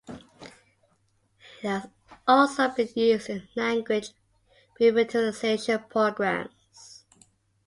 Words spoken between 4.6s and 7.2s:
revitalization programs.